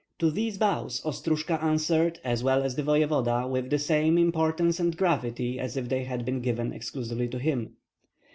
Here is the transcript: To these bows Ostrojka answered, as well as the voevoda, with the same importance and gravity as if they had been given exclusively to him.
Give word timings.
To 0.17 0.31
these 0.31 0.57
bows 0.57 0.99
Ostrojka 1.05 1.61
answered, 1.61 2.19
as 2.23 2.43
well 2.43 2.63
as 2.63 2.75
the 2.75 2.81
voevoda, 2.81 3.47
with 3.47 3.69
the 3.69 3.77
same 3.77 4.17
importance 4.17 4.79
and 4.79 4.97
gravity 4.97 5.59
as 5.59 5.77
if 5.77 5.89
they 5.89 6.05
had 6.05 6.25
been 6.25 6.41
given 6.41 6.73
exclusively 6.73 7.27
to 7.27 7.37
him. 7.37 7.75